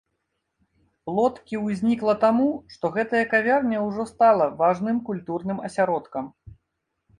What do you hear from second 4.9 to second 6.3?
культурным асяродкам.